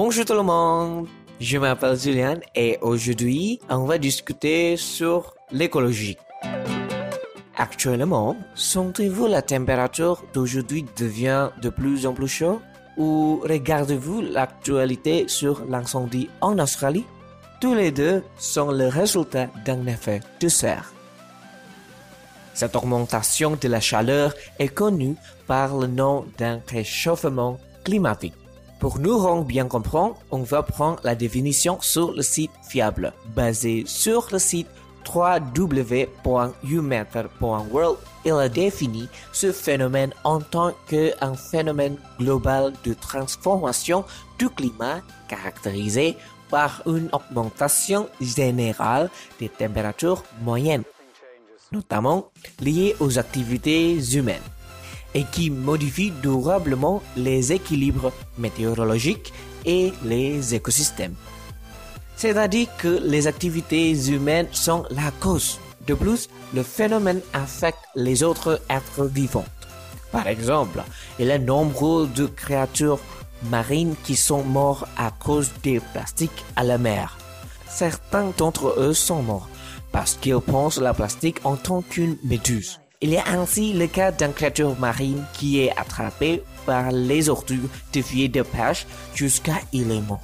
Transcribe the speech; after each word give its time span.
Bonjour 0.00 0.24
tout 0.24 0.34
le 0.34 0.44
monde, 0.44 1.08
je 1.40 1.58
m'appelle 1.58 1.98
Julian 1.98 2.36
et 2.54 2.78
aujourd'hui 2.82 3.58
on 3.68 3.84
va 3.84 3.98
discuter 3.98 4.76
sur 4.76 5.34
l'écologie. 5.50 6.16
Actuellement, 7.56 8.36
sentez-vous 8.54 9.26
la 9.26 9.42
température 9.42 10.22
d'aujourd'hui 10.32 10.84
devient 10.96 11.48
de 11.60 11.68
plus 11.68 12.06
en 12.06 12.12
plus 12.12 12.28
chaude 12.28 12.60
ou 12.96 13.42
regardez-vous 13.42 14.20
l'actualité 14.20 15.26
sur 15.26 15.64
l'incendie 15.68 16.30
en 16.40 16.60
Australie? 16.60 17.04
Tous 17.60 17.74
les 17.74 17.90
deux 17.90 18.22
sont 18.38 18.70
le 18.70 18.86
résultat 18.86 19.48
d'un 19.64 19.84
effet 19.88 20.20
de 20.38 20.46
serre. 20.46 20.92
Cette 22.54 22.76
augmentation 22.76 23.58
de 23.60 23.66
la 23.66 23.80
chaleur 23.80 24.32
est 24.60 24.68
connue 24.68 25.16
par 25.48 25.76
le 25.76 25.88
nom 25.88 26.24
d'un 26.38 26.60
réchauffement 26.68 27.58
climatique. 27.82 28.37
Pour 28.78 29.00
nous 29.00 29.18
rendre 29.18 29.44
bien 29.44 29.66
comprendre, 29.66 30.16
on 30.30 30.42
va 30.42 30.62
prendre 30.62 31.00
la 31.02 31.16
définition 31.16 31.78
sur 31.80 32.12
le 32.12 32.22
site 32.22 32.52
fiable, 32.68 33.12
basé 33.34 33.82
sur 33.86 34.28
le 34.30 34.38
site 34.38 34.68
www.umatter.world. 35.12 37.98
Il 38.24 38.32
a 38.32 38.48
défini 38.48 39.08
ce 39.32 39.52
phénomène 39.52 40.14
en 40.22 40.40
tant 40.40 40.72
qu'un 40.86 41.34
phénomène 41.34 41.96
global 42.18 42.72
de 42.84 42.94
transformation 42.94 44.04
du 44.38 44.48
climat 44.48 45.00
caractérisé 45.28 46.16
par 46.48 46.82
une 46.86 47.08
augmentation 47.12 48.08
générale 48.20 49.10
des 49.40 49.48
températures 49.48 50.22
moyennes, 50.42 50.84
notamment 51.72 52.30
liées 52.60 52.94
aux 53.00 53.18
activités 53.18 53.98
humaines 54.14 54.40
et 55.14 55.24
qui 55.24 55.50
modifie 55.50 56.12
durablement 56.22 57.02
les 57.16 57.52
équilibres 57.52 58.12
météorologiques 58.38 59.32
et 59.64 59.92
les 60.04 60.54
écosystèmes. 60.54 61.14
C'est-à-dire 62.16 62.68
que 62.78 63.00
les 63.02 63.26
activités 63.26 63.92
humaines 64.10 64.48
sont 64.52 64.84
la 64.90 65.10
cause. 65.20 65.58
De 65.86 65.94
plus, 65.94 66.28
le 66.54 66.62
phénomène 66.62 67.20
affecte 67.32 67.78
les 67.94 68.22
autres 68.22 68.60
êtres 68.68 69.06
vivants. 69.06 69.46
Par 70.10 70.26
exemple, 70.26 70.82
il 71.18 71.26
y 71.26 71.32
a 71.32 71.38
nombreux 71.38 72.08
de 72.08 72.26
créatures 72.26 72.98
marines 73.50 73.94
qui 74.04 74.16
sont 74.16 74.42
morts 74.42 74.88
à 74.96 75.10
cause 75.10 75.50
des 75.62 75.80
plastiques 75.80 76.44
à 76.56 76.64
la 76.64 76.78
mer. 76.78 77.18
Certains 77.68 78.32
d'entre 78.36 78.74
eux 78.78 78.94
sont 78.94 79.22
morts 79.22 79.48
parce 79.92 80.14
qu'ils 80.14 80.40
pensent 80.40 80.80
la 80.80 80.94
plastique 80.94 81.40
en 81.44 81.56
tant 81.56 81.82
qu'une 81.82 82.16
méduse. 82.24 82.80
Il 83.00 83.10
y 83.10 83.16
a 83.16 83.28
ainsi 83.28 83.74
le 83.74 83.86
cas 83.86 84.10
d'une 84.10 84.32
créature 84.32 84.76
marine 84.76 85.24
qui 85.32 85.60
est 85.60 85.70
attrapée 85.78 86.42
par 86.66 86.90
les 86.90 87.28
ordures 87.28 87.68
de 87.92 88.02
filets 88.02 88.26
de 88.26 88.42
pêche 88.42 88.88
jusqu'à 89.14 89.60
il 89.72 89.92
est 89.92 90.00
mort. 90.00 90.20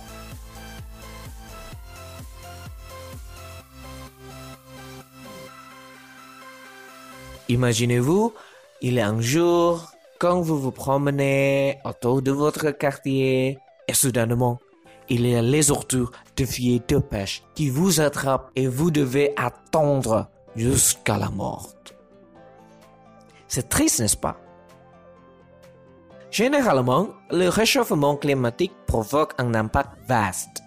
Imaginez-vous, 7.48 8.34
il 8.82 8.98
est 8.98 9.02
un 9.02 9.20
jour, 9.20 9.92
quand 10.18 10.40
vous 10.40 10.58
vous 10.58 10.72
promenez 10.72 11.78
autour 11.84 12.22
de 12.22 12.32
votre 12.32 12.72
quartier, 12.72 13.60
et 13.86 13.94
soudainement, 13.94 14.58
il 15.08 15.24
y 15.28 15.36
a 15.36 15.42
les 15.42 15.70
ordures 15.70 16.10
de 16.36 16.44
filets 16.44 16.82
de 16.88 16.98
pêche 16.98 17.44
qui 17.54 17.68
vous 17.68 18.00
attrapent 18.00 18.50
et 18.56 18.66
vous 18.66 18.90
devez 18.90 19.32
attendre 19.36 20.28
jusqu'à 20.56 21.18
la 21.18 21.28
mort. 21.28 21.68
C'est 23.54 23.68
triste, 23.68 24.00
n'est-ce 24.00 24.16
pas? 24.16 24.36
Généralement, 26.32 27.10
le 27.30 27.48
réchauffement 27.48 28.16
climatique 28.16 28.72
provoque 28.84 29.34
un 29.38 29.54
impact 29.54 29.90
vaste. 30.08 30.64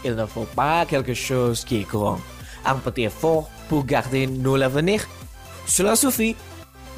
Il 0.04 0.16
ne 0.16 0.26
faut 0.26 0.48
pas 0.56 0.86
quelque 0.86 1.14
chose 1.14 1.64
qui 1.64 1.76
est 1.76 1.88
grand. 1.88 2.18
Un 2.64 2.74
petit 2.74 3.04
effort 3.04 3.48
pour 3.68 3.84
garder 3.84 4.26
nos 4.26 4.56
l'avenir. 4.56 5.06
Cela 5.68 5.94
suffit. 5.94 6.34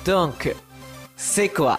Donc, 0.06 0.54
c'est 1.14 1.50
quoi? 1.50 1.78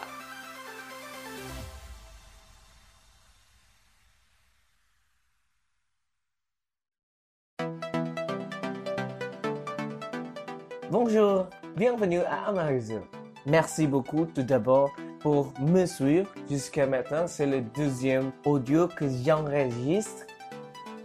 Bonjour, 10.91 11.45
bienvenue 11.77 12.21
à 12.21 12.47
Amazon. 12.47 13.03
Merci 13.45 13.85
beaucoup 13.85 14.25
tout 14.25 14.41
d'abord 14.41 14.89
pour 15.19 15.53
me 15.59 15.85
suivre 15.85 16.27
jusqu'à 16.49 16.87
maintenant. 16.87 17.27
C'est 17.27 17.45
le 17.45 17.61
deuxième 17.61 18.31
audio 18.43 18.87
que 18.87 19.05
j'enregistre. 19.07 20.25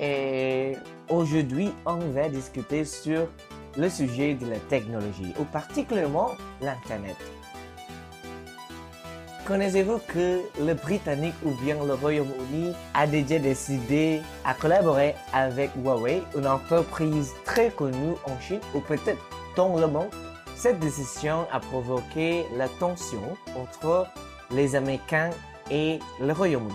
Et 0.00 0.72
aujourd'hui, 1.10 1.70
on 1.84 1.98
va 1.98 2.30
discuter 2.30 2.86
sur 2.86 3.28
le 3.76 3.90
sujet 3.90 4.32
de 4.32 4.46
la 4.46 4.58
technologie, 4.58 5.34
ou 5.38 5.44
particulièrement 5.44 6.30
l'Internet. 6.62 7.16
Connaissez-vous 9.46 9.98
que 10.08 10.40
le 10.64 10.72
Britannique 10.72 11.34
ou 11.44 11.50
bien 11.62 11.76
le 11.84 11.92
Royaume-Uni 11.92 12.72
a 12.94 13.06
déjà 13.06 13.38
décidé 13.38 14.22
à 14.46 14.54
collaborer 14.54 15.14
avec 15.34 15.72
Huawei, 15.76 16.22
une 16.34 16.46
entreprise 16.46 17.34
très 17.44 17.68
connue 17.68 18.14
en 18.24 18.40
Chine 18.40 18.60
ou 18.74 18.80
peut-être 18.80 19.20
dans 19.56 19.76
le 19.76 19.86
monde 19.86 20.10
Cette 20.56 20.78
décision 20.78 21.46
a 21.52 21.60
provoqué 21.60 22.46
la 22.56 22.68
tension 22.68 23.36
entre 23.56 24.06
les 24.50 24.74
Américains 24.76 25.30
et 25.70 25.98
le 26.20 26.32
Royaume-Uni. 26.32 26.74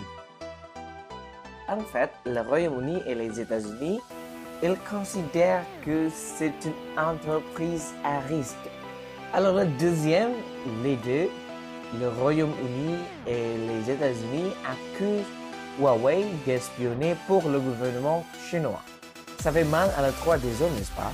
En 1.68 1.80
fait, 1.80 2.12
le 2.26 2.42
Royaume-Uni 2.42 3.02
et 3.08 3.16
les 3.16 3.40
États-Unis, 3.40 4.00
ils 4.62 4.78
considèrent 4.90 5.64
que 5.86 6.10
c'est 6.10 6.54
une 6.66 7.00
entreprise 7.00 7.94
à 8.04 8.20
risque. 8.28 8.58
Alors 9.34 9.54
le 9.54 9.66
deuxième, 9.66 10.32
les 10.84 10.96
deux, 10.98 11.30
le 12.00 12.10
Royaume-Uni 12.10 12.98
et 13.28 13.58
les 13.58 13.92
États-Unis 13.92 14.52
accusent 14.66 15.26
Huawei 15.80 16.26
d'espionner 16.46 17.16
pour 17.28 17.48
le 17.48 17.60
gouvernement 17.60 18.26
chinois. 18.50 18.82
Ça 19.40 19.52
fait 19.52 19.64
mal 19.64 19.90
à 19.98 20.02
la 20.02 20.12
droit 20.12 20.38
des 20.38 20.62
hommes, 20.62 20.74
n'est-ce 20.76 20.92
pas? 20.92 21.12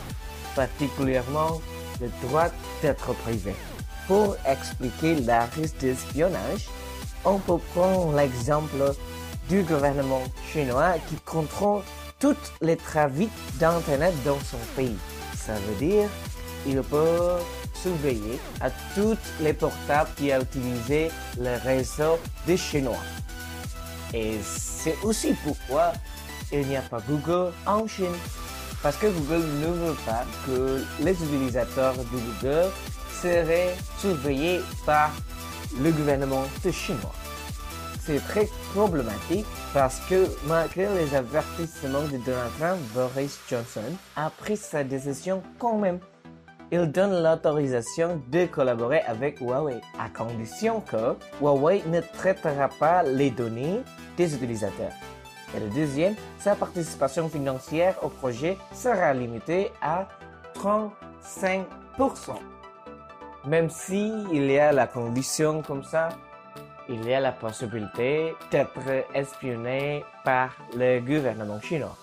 Particulièrement 0.55 1.61
le 2.01 2.09
droit 2.27 2.47
d'être 2.81 3.13
privé. 3.23 3.53
Pour 4.07 4.35
expliquer 4.45 5.15
la 5.15 5.45
risque 5.45 5.77
d'espionnage, 5.77 6.67
on 7.23 7.39
peut 7.39 7.57
prendre 7.73 8.15
l'exemple 8.15 8.93
du 9.49 9.63
gouvernement 9.63 10.23
chinois 10.51 10.95
qui 11.07 11.15
contrôle 11.17 11.81
toutes 12.19 12.53
les 12.61 12.77
trafics 12.77 13.31
d'Internet 13.59 14.13
dans 14.23 14.39
son 14.39 14.59
pays. 14.75 14.97
Ça 15.35 15.53
veut 15.53 15.85
dire 15.85 16.09
il 16.67 16.81
peut 16.81 17.37
surveiller 17.73 18.39
à 18.61 18.69
toutes 18.95 19.19
les 19.39 19.53
portables 19.53 20.09
qui 20.15 20.31
ont 20.33 20.41
utilisé 20.41 21.11
le 21.37 21.57
réseau 21.63 22.17
des 22.47 22.57
Chinois. 22.57 23.03
Et 24.13 24.39
c'est 24.43 24.95
aussi 25.03 25.35
pourquoi 25.43 25.93
il 26.51 26.67
n'y 26.67 26.77
a 26.77 26.81
pas 26.81 26.99
Google 27.07 27.51
en 27.65 27.87
Chine. 27.87 28.15
Parce 28.85 28.97
que 28.97 29.07
Google 29.07 29.43
ne 29.61 29.65
veut 29.65 29.95
pas 30.05 30.25
que 30.45 30.83
les 31.03 31.13
utilisateurs 31.13 31.95
de 31.95 32.03
Google 32.03 32.69
seraient 33.09 33.73
surveillés 33.97 34.59
par 34.85 35.09
le 35.81 35.89
gouvernement 35.89 36.43
Chinois. 36.71 37.15
C'est 37.99 38.19
très 38.27 38.47
problématique 38.75 39.47
parce 39.73 39.99
que 40.07 40.27
malgré 40.45 40.85
les 40.93 41.15
avertissements 41.15 42.03
de 42.03 42.17
Donald 42.23 42.51
Trump, 42.59 42.79
Boris 42.93 43.39
Johnson 43.49 43.81
a 44.15 44.29
pris 44.29 44.55
sa 44.55 44.83
décision 44.83 45.41
quand 45.57 45.79
même. 45.79 45.97
Il 46.71 46.91
donne 46.91 47.23
l'autorisation 47.23 48.21
de 48.31 48.45
collaborer 48.45 48.99
avec 49.07 49.39
Huawei 49.39 49.81
à 49.99 50.09
condition 50.09 50.81
que 50.81 51.15
Huawei 51.41 51.81
ne 51.87 52.01
traitera 52.01 52.69
pas 52.79 53.01
les 53.01 53.31
données 53.31 53.81
des 54.15 54.35
utilisateurs. 54.35 54.93
Et 55.55 55.59
le 55.59 55.69
deuxième, 55.69 56.15
sa 56.37 56.55
participation 56.55 57.29
financière 57.29 57.95
au 58.03 58.09
projet 58.09 58.57
sera 58.73 59.13
limitée 59.13 59.71
à 59.81 60.07
35%. 60.55 61.65
Même 63.45 63.69
s'il 63.69 64.25
il 64.33 64.51
y 64.51 64.59
a 64.59 64.71
la 64.71 64.87
condition 64.87 65.61
comme 65.61 65.83
ça, 65.83 66.09
il 66.89 67.05
y 67.05 67.13
a 67.13 67.19
la 67.19 67.31
possibilité 67.31 68.33
d'être 68.51 69.05
espionné 69.13 70.03
par 70.23 70.55
le 70.75 70.99
gouvernement 70.99 71.61
chinois. 71.61 71.95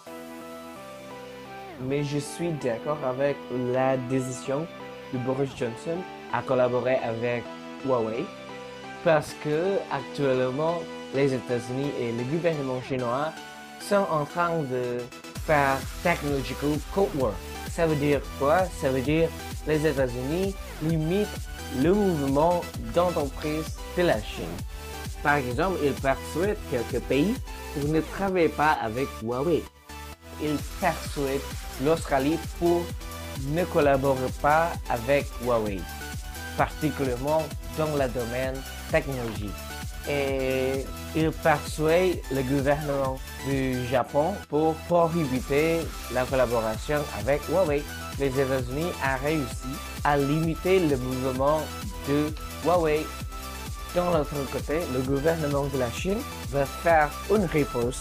Mais 1.88 2.04
je 2.04 2.18
suis 2.18 2.52
d'accord 2.52 2.98
avec 3.04 3.36
la 3.72 3.96
décision 3.96 4.66
de 5.12 5.18
Boris 5.18 5.50
Johnson 5.56 5.98
à 6.32 6.42
collaborer 6.42 6.96
avec 6.96 7.44
Huawei 7.84 8.24
parce 9.04 9.34
que 9.42 9.78
actuellement 9.90 10.78
les 11.14 11.34
États-Unis 11.34 11.90
et 12.00 12.12
le 12.12 12.24
gouvernement 12.24 12.80
chinois 12.88 13.32
sont 13.80 14.06
en 14.10 14.24
train 14.24 14.58
de 14.62 14.98
faire 15.46 15.78
technological 16.02 16.78
cold 16.94 17.08
war. 17.16 17.32
Ça 17.70 17.86
veut 17.86 17.96
dire 17.96 18.20
quoi? 18.38 18.64
Ça 18.80 18.90
veut 18.90 19.00
dire 19.00 19.28
les 19.66 19.86
États-Unis 19.86 20.54
limitent 20.82 21.28
le 21.80 21.92
mouvement 21.92 22.62
d'entreprise 22.94 23.64
de 23.96 24.02
la 24.02 24.20
Chine. 24.20 24.44
Par 25.22 25.36
exemple, 25.36 25.78
ils 25.84 25.92
persuadent 25.92 26.56
quelques 26.70 27.02
pays 27.04 27.34
pour 27.74 27.88
ne 27.88 28.00
travailler 28.00 28.48
pas 28.48 28.72
avec 28.82 29.06
Huawei. 29.22 29.62
Ils 30.42 30.58
persuadent 30.80 31.40
l'Australie 31.84 32.38
pour 32.58 32.82
ne 33.48 33.64
collaborer 33.64 34.30
pas 34.40 34.72
avec 34.90 35.26
Huawei, 35.42 35.80
particulièrement 36.56 37.42
dans 37.78 37.96
le 37.96 38.08
domaine 38.08 38.60
technologie. 38.90 39.50
Et 40.08 40.84
ils 41.14 41.30
persuadent 41.30 42.20
le 42.32 42.42
gouvernement 42.42 43.18
du 43.48 43.86
Japon 43.86 44.34
pour 44.48 44.74
prohiber 44.88 45.80
la 46.12 46.24
collaboration 46.24 46.98
avec 47.18 47.40
Huawei. 47.48 47.82
Les 48.18 48.28
États-Unis 48.28 48.86
ont 48.86 49.24
réussi 49.24 49.72
à 50.04 50.16
limiter 50.16 50.80
le 50.80 50.96
mouvement 50.96 51.60
de 52.08 52.32
Huawei. 52.64 53.06
Dans 53.94 54.10
l'autre 54.10 54.34
côté, 54.50 54.80
le 54.94 55.00
gouvernement 55.00 55.66
de 55.66 55.78
la 55.78 55.90
Chine 55.92 56.20
va 56.50 56.64
faire 56.64 57.10
une 57.30 57.44
réponse 57.44 58.00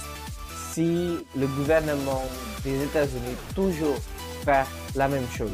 si 0.71 1.17
le 1.35 1.47
gouvernement 1.47 2.23
des 2.63 2.83
États-Unis 2.83 3.35
toujours 3.53 3.97
fait 4.45 4.65
la 4.95 5.07
même 5.07 5.27
chose. 5.35 5.49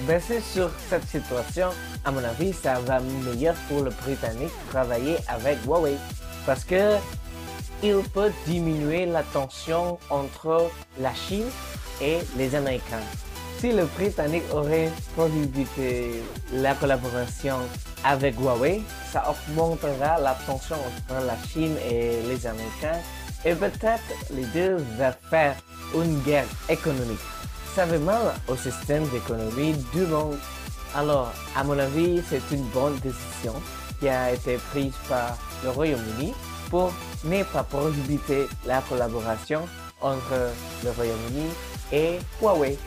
Baisser 0.00 0.40
sur 0.40 0.70
cette 0.90 1.08
situation, 1.08 1.68
à 2.04 2.10
mon 2.10 2.22
avis, 2.22 2.52
ça 2.52 2.80
va 2.80 3.00
meilleur 3.00 3.54
pour 3.68 3.82
le 3.82 3.90
Britannique 3.90 4.52
travailler 4.70 5.16
avec 5.28 5.64
Huawei 5.64 5.96
parce 6.44 6.64
que 6.64 6.96
il 7.82 8.02
peut 8.12 8.32
diminuer 8.46 9.06
la 9.06 9.22
tension 9.22 9.98
entre 10.10 10.70
la 10.98 11.14
Chine 11.14 11.46
et 12.02 12.18
les 12.36 12.54
Américains. 12.54 13.04
Si 13.60 13.72
le 13.72 13.84
Britannique 13.84 14.42
aurait 14.52 14.90
prohibé 15.16 15.64
la 16.52 16.74
collaboration 16.74 17.58
avec 18.04 18.38
Huawei, 18.38 18.82
ça 19.12 19.24
augmentera 19.30 20.18
la 20.18 20.36
tension 20.46 20.76
entre 20.76 21.24
la 21.24 21.36
Chine 21.48 21.76
et 21.88 22.20
les 22.28 22.46
Américains 22.46 23.00
et 23.44 23.54
peut-être 23.54 24.02
les 24.30 24.44
deux 24.46 24.76
vont 24.76 25.14
faire 25.30 25.54
une 25.94 26.20
guerre 26.22 26.48
économique. 26.68 27.33
Ça 27.74 27.88
fait 27.88 27.98
mal 27.98 28.32
au 28.46 28.54
système 28.54 29.04
d'économie 29.08 29.74
du 29.92 30.02
monde. 30.02 30.38
Alors, 30.94 31.32
à 31.56 31.64
mon 31.64 31.76
avis, 31.76 32.22
c'est 32.30 32.54
une 32.54 32.62
bonne 32.66 32.96
décision 33.00 33.54
qui 33.98 34.08
a 34.08 34.32
été 34.32 34.58
prise 34.70 34.94
par 35.08 35.36
le 35.64 35.70
Royaume-Uni 35.70 36.34
pour 36.70 36.92
ne 37.24 37.42
pas 37.42 37.64
prohiber 37.64 38.46
la 38.64 38.80
collaboration 38.82 39.62
entre 40.00 40.52
le 40.84 40.90
Royaume-Uni 40.90 41.48
et 41.90 42.18
Huawei. 42.40 42.78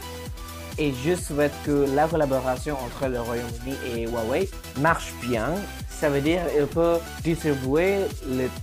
Et 0.78 0.94
je 1.04 1.16
souhaite 1.16 1.54
que 1.66 1.86
la 1.94 2.08
collaboration 2.08 2.78
entre 2.86 3.10
le 3.10 3.20
Royaume-Uni 3.20 3.76
et 3.94 4.08
Huawei 4.08 4.50
marche 4.80 5.12
bien. 5.22 5.50
Ça 5.90 6.10
veut 6.10 6.22
dire 6.22 6.40
qu'il 6.54 6.66
peut 6.68 7.00
distribuer 7.26 7.98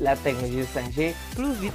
la 0.01 0.17
technologie 0.17 0.65
5G 0.75 1.13
plus 1.35 1.53
vite. 1.55 1.75